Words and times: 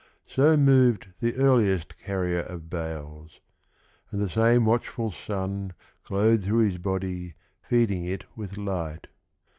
So 0.25 0.57
moved 0.57 1.09
the 1.19 1.35
earliest 1.35 1.95
carrier 1.99 2.39
of 2.39 2.71
bales, 2.71 3.39
And 4.09 4.19
the 4.19 4.31
same 4.31 4.65
watchful 4.65 5.11
sun 5.11 5.73
Glowed 6.05 6.41
through 6.41 6.65
his 6.67 6.79
body 6.79 7.35
feeding 7.61 8.05
it 8.05 8.25
with 8.35 8.57
light. 8.57 9.05